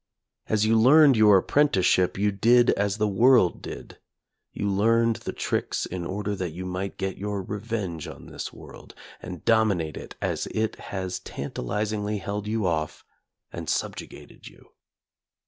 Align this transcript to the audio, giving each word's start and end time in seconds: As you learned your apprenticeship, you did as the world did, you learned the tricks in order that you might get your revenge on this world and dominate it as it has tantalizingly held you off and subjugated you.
As 0.49 0.65
you 0.65 0.79
learned 0.79 1.15
your 1.15 1.37
apprenticeship, 1.37 2.17
you 2.17 2.31
did 2.31 2.71
as 2.71 2.97
the 2.97 3.07
world 3.07 3.61
did, 3.61 3.99
you 4.51 4.67
learned 4.67 5.17
the 5.17 5.31
tricks 5.31 5.85
in 5.85 6.07
order 6.07 6.35
that 6.35 6.49
you 6.49 6.65
might 6.65 6.97
get 6.97 7.17
your 7.19 7.43
revenge 7.43 8.07
on 8.07 8.25
this 8.25 8.51
world 8.51 8.95
and 9.21 9.45
dominate 9.45 9.97
it 9.97 10.15
as 10.19 10.47
it 10.47 10.75
has 10.89 11.19
tantalizingly 11.19 12.17
held 12.17 12.47
you 12.47 12.65
off 12.65 13.05
and 13.51 13.69
subjugated 13.69 14.47
you. 14.47 14.69